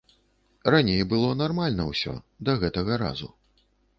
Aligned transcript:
Раней 0.75 1.03
было 1.11 1.29
нармальна 1.41 1.85
ўсё, 1.91 2.13
да 2.49 2.57
гэтага 2.63 2.99
разу. 3.05 3.31